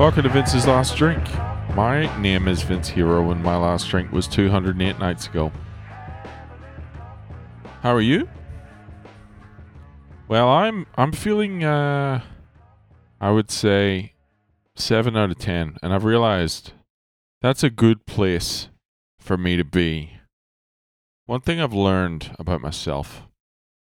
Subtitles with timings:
[0.00, 1.22] Welcome to Vince's Last Drink.
[1.74, 5.52] My name is Vince Hero, and my last drink was 208 nights ago.
[7.82, 8.26] How are you?
[10.26, 12.22] Well, I'm I'm feeling uh
[13.20, 14.14] I would say
[14.74, 16.72] 7 out of 10, and I've realized
[17.42, 18.70] that's a good place
[19.18, 20.12] for me to be.
[21.26, 23.24] One thing I've learned about myself,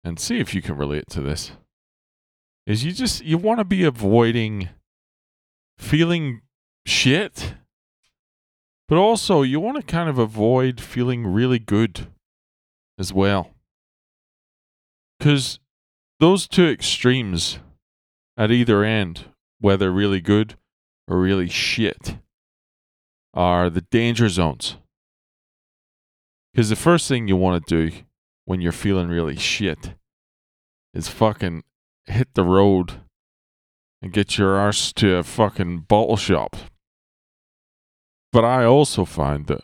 [0.03, 1.53] and see if you can relate to this,
[2.67, 4.71] is you just you want to be avoiding
[5.81, 6.43] feeling
[6.87, 7.55] shit.
[8.89, 12.09] But also you want to kind of avoid feeling really good
[12.99, 13.51] as well.
[15.19, 15.59] Cuz
[16.19, 17.59] those two extremes
[18.37, 19.27] at either end,
[19.59, 20.57] whether really good
[21.09, 22.19] or really shit,
[23.33, 24.77] are the danger zones.
[26.53, 27.97] Because the first thing you want to do
[28.45, 29.95] when you're feeling really shit
[30.93, 31.63] is fucking
[32.07, 33.01] hit the road
[34.03, 36.57] and get your arse to a fucking bottle shop.
[38.33, 39.63] But I also find that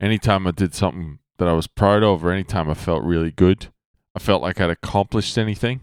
[0.00, 3.68] anytime I did something that I was proud of or anytime I felt really good,
[4.14, 5.80] I felt like I'd accomplished anything,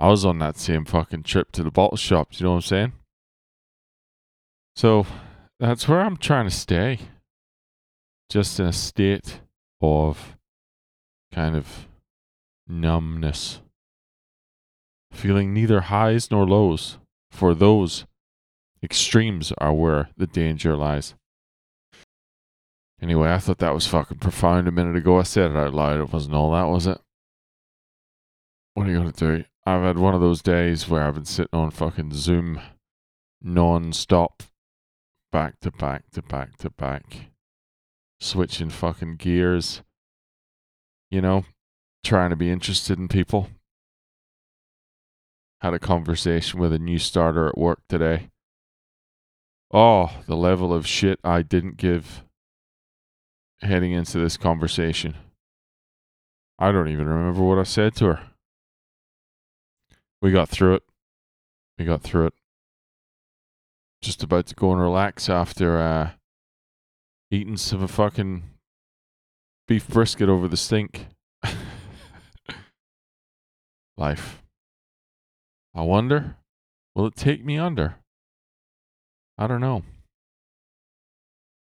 [0.00, 2.62] I was on that same fucking trip to the bottle shops, you know what I'm
[2.62, 2.92] saying?
[4.76, 5.06] So
[5.58, 7.00] that's where I'm trying to stay.
[8.30, 9.40] Just in a state
[9.80, 10.36] of
[11.32, 11.86] kind of
[12.68, 13.60] numbness.
[15.12, 16.98] Feeling neither highs nor lows,
[17.30, 18.06] for those
[18.82, 21.14] extremes are where the danger lies.
[23.00, 25.18] Anyway, I thought that was fucking profound a minute ago.
[25.18, 26.00] I said it out loud.
[26.00, 26.98] It wasn't all that, was it?
[28.74, 29.44] What are you going to do?
[29.64, 32.60] I've had one of those days where I've been sitting on fucking Zoom
[33.42, 34.42] non stop,
[35.30, 37.30] back to back to back to back,
[38.20, 39.82] switching fucking gears,
[41.10, 41.44] you know,
[42.02, 43.48] trying to be interested in people.
[45.60, 48.30] Had a conversation with a new starter at work today.
[49.72, 52.22] Oh, the level of shit I didn't give
[53.60, 55.14] heading into this conversation.
[56.58, 58.20] I don't even remember what I said to her.
[60.20, 60.82] We got through it.
[61.78, 62.34] We got through it.
[64.00, 66.10] Just about to go and relax after uh,
[67.30, 68.42] eating some fucking
[69.66, 71.06] beef brisket over the stink.
[73.96, 74.42] Life.
[75.78, 76.34] I wonder,
[76.96, 77.98] will it take me under?
[79.38, 79.84] I don't know.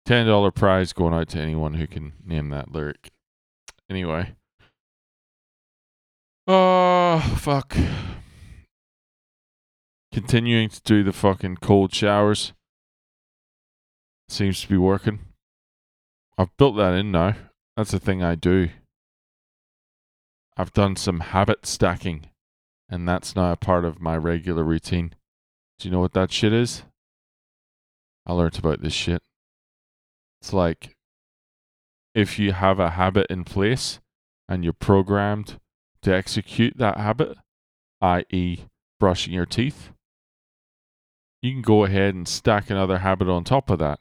[0.05, 3.09] $10 prize going out to anyone who can name that lyric.
[3.89, 4.35] Anyway.
[6.45, 7.77] Oh, fuck.
[10.11, 12.51] Continuing to do the fucking cold showers.
[14.27, 15.19] Seems to be working.
[16.37, 17.37] I've built that in now.
[17.77, 18.71] That's the thing I do.
[20.57, 22.25] I've done some habit stacking,
[22.91, 25.15] and that's not a part of my regular routine.
[25.79, 26.83] Do you know what that shit is?
[28.27, 29.21] I learned about this shit.
[30.41, 30.95] It's like
[32.13, 33.99] if you have a habit in place
[34.49, 35.59] and you're programmed
[36.01, 37.37] to execute that habit,
[38.01, 38.65] i.e.,
[38.99, 39.91] brushing your teeth,
[41.41, 43.99] you can go ahead and stack another habit on top of that.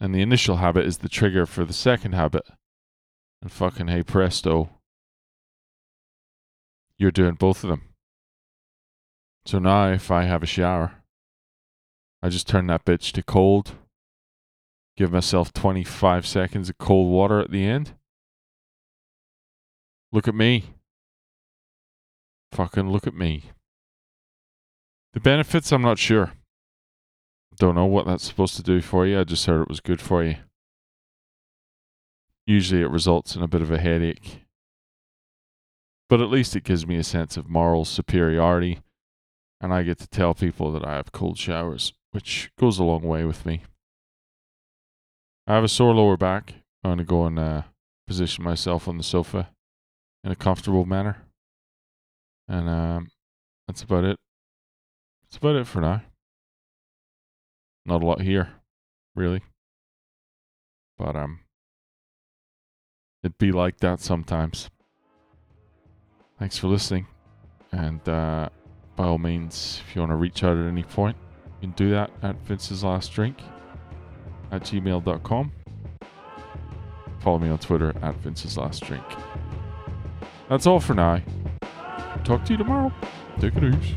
[0.00, 2.44] And the initial habit is the trigger for the second habit.
[3.40, 4.70] And fucking hey presto,
[7.02, 7.82] you're doing both of them.
[9.44, 11.02] So now if I have a shower,
[12.22, 13.72] I just turn that bitch to cold,
[14.96, 17.94] give myself 25 seconds of cold water at the end.
[20.12, 20.64] Look at me.
[22.52, 23.50] Fucking look at me.
[25.12, 26.34] The benefits, I'm not sure.
[27.56, 29.18] Don't know what that's supposed to do for you.
[29.18, 30.36] I just heard it was good for you.
[32.46, 34.42] Usually it results in a bit of a headache.
[36.12, 38.80] But at least it gives me a sense of moral superiority,
[39.62, 43.00] and I get to tell people that I have cold showers which goes a long
[43.00, 43.62] way with me.
[45.46, 46.52] I have a sore lower back.
[46.84, 47.62] I'm going to go and uh,
[48.06, 49.48] position myself on the sofa
[50.22, 51.22] in a comfortable manner.
[52.46, 53.08] And um,
[53.66, 54.18] that's about it.
[55.22, 56.02] That's about it for now.
[57.86, 58.50] Not a lot here,
[59.16, 59.40] really.
[60.98, 61.40] But um,
[63.24, 64.68] it'd be like that sometimes.
[66.42, 67.06] Thanks for listening.
[67.70, 68.48] And uh,
[68.96, 71.16] by all means, if you want to reach out at any point,
[71.60, 73.40] you can do that at Vince's Last Drink
[74.50, 75.52] at gmail.com.
[77.20, 79.04] Follow me on Twitter at Vince's Last Drink.
[80.48, 81.22] That's all for now.
[82.24, 82.92] Talk to you tomorrow.
[83.38, 83.94] Take it easy.